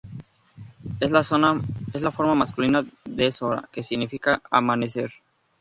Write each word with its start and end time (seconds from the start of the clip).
Es 0.99 1.11
la 1.11 1.21
forma 1.23 2.33
masculina 2.33 2.83
de 3.05 3.31
"Zora", 3.31 3.69
que 3.71 3.83
significa 3.83 4.41
"amanecer". 4.49 5.11